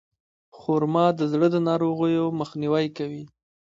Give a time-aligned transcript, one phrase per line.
[0.59, 3.23] خرما د زړه د ناروغیو مخنیوی کوي.